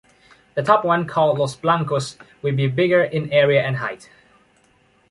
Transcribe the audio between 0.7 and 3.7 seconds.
one, called “Los Blancos”, will be bigger in area